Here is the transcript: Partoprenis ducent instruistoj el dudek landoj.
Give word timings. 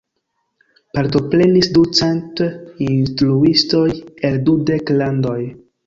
Partoprenis 0.99 1.69
ducent 1.75 2.43
instruistoj 2.89 3.87
el 4.31 4.45
dudek 4.51 4.95
landoj. 5.01 5.41